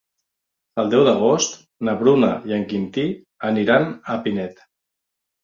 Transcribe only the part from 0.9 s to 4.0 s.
deu d'agost na Bruna i en Quintí aniran